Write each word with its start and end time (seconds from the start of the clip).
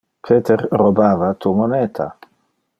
Peter 0.27 0.63
robava 0.79 1.29
tu 1.45 1.53
moneta. 1.61 2.11